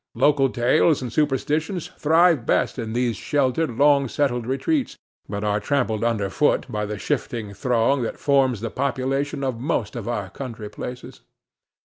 Local 0.15 0.49
tales 0.49 1.03
and 1.03 1.13
superstitions 1.13 1.89
thrive 1.95 2.43
best 2.43 2.79
in 2.79 2.93
these 2.93 3.15
sheltered, 3.17 3.69
long 3.77 4.07
settled 4.07 4.47
retreats; 4.47 4.97
but 5.29 5.43
are 5.43 5.59
trampled 5.59 6.03
under 6.03 6.27
foot 6.31 6.65
by 6.71 6.87
the 6.87 6.97
shifting 6.97 7.53
throng 7.53 8.01
that 8.01 8.17
forms 8.17 8.61
the 8.61 8.71
population 8.71 9.43
of 9.43 9.59
most 9.59 9.95
of 9.95 10.07
our 10.07 10.31
country 10.31 10.69
places. 10.69 11.21